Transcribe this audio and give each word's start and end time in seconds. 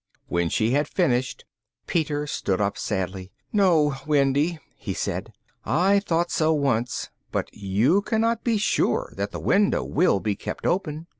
When 0.29 0.49
she 0.49 0.71
had 0.71 0.87
finished, 0.87 1.45
Peter 1.85 2.25
stood 2.25 2.59
up 2.59 2.75
sadly. 2.75 3.31
"No, 3.53 3.97
Wendy," 4.07 4.57
he 4.75 4.95
said, 4.95 5.31
"I 5.63 5.99
thought 5.99 6.31
so 6.31 6.51
once, 6.53 7.11
but 7.31 7.53
you 7.53 8.01
cannot 8.01 8.43
be 8.43 8.57
sure 8.57 9.13
that 9.15 9.29
the 9.29 9.39
window 9.39 9.83
will 9.83 10.19
be 10.19 10.35
kept 10.35 10.65
open. 10.65 11.05